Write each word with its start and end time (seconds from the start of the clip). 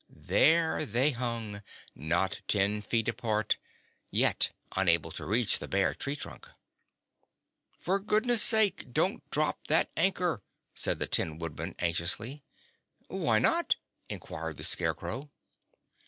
There 0.09 0.83
they 0.83 1.11
hung, 1.11 1.61
not 1.93 2.41
ten 2.47 2.81
feet 2.81 3.07
apart, 3.07 3.59
yet 4.09 4.49
unable 4.75 5.11
to 5.11 5.25
reach 5.27 5.59
the 5.59 5.67
bare 5.67 5.93
tree 5.93 6.15
trunk. 6.15 6.49
"For 7.79 7.99
goodness 7.99 8.41
sake 8.41 8.91
don't 8.91 9.21
drop 9.29 9.67
that 9.67 9.91
anchor," 9.95 10.41
said 10.73 10.97
the 10.97 11.05
Tin 11.05 11.37
Woodman 11.37 11.75
anxiously. 11.77 12.43
"Why 13.09 13.37
not?" 13.37 13.75
inquired 14.09 14.57
the 14.57 14.63
Scarecrow. 14.63 15.29